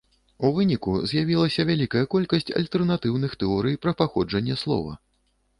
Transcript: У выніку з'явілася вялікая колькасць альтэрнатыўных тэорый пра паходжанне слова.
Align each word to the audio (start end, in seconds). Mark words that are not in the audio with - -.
У 0.47 0.49
выніку 0.53 0.93
з'явілася 1.11 1.65
вялікая 1.71 2.03
колькасць 2.15 2.49
альтэрнатыўных 2.63 3.37
тэорый 3.45 3.79
пра 3.85 3.91
паходжанне 4.01 4.61
слова. 4.67 4.99